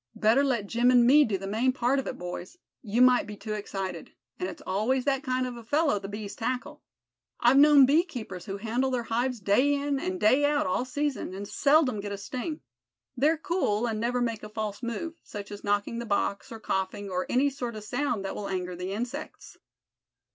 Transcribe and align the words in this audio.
Better 0.15 0.43
let 0.43 0.65
Jim 0.65 0.89
and 0.89 1.05
me 1.05 1.23
do 1.23 1.37
the 1.37 1.45
main 1.45 1.71
part 1.71 1.99
of 1.99 2.07
it, 2.07 2.17
boys. 2.17 2.57
You 2.81 3.03
might 3.03 3.27
be 3.27 3.35
too 3.37 3.53
excited; 3.53 4.11
and 4.39 4.49
it's 4.49 4.63
always 4.65 5.05
that 5.05 5.21
kind 5.21 5.45
of 5.45 5.55
a 5.57 5.63
fellow 5.63 5.99
the 5.99 6.09
bees 6.09 6.35
tackle. 6.35 6.81
I've 7.39 7.59
known 7.59 7.85
bee 7.85 8.03
keepers 8.03 8.47
who 8.47 8.57
handle 8.57 8.89
their 8.89 9.03
hives 9.03 9.39
day 9.39 9.75
in 9.75 9.99
and 9.99 10.19
day 10.19 10.43
out 10.43 10.65
all 10.65 10.85
season, 10.85 11.35
and 11.35 11.47
seldom 11.47 11.99
get 11.99 12.11
a 12.11 12.17
sting. 12.17 12.61
They're 13.15 13.37
cool, 13.37 13.85
and 13.85 13.99
never 13.99 14.21
make 14.21 14.41
a 14.41 14.49
false 14.49 14.81
move, 14.81 15.19
such 15.21 15.51
as 15.51 15.63
knocking 15.63 15.99
the 15.99 16.07
box, 16.07 16.51
or 16.51 16.59
coughing, 16.59 17.11
or 17.11 17.27
any 17.29 17.51
sort 17.51 17.75
of 17.75 17.83
sound 17.83 18.25
that 18.25 18.33
will 18.33 18.47
anger 18.49 18.75
the 18.75 18.93
insects." 18.93 19.55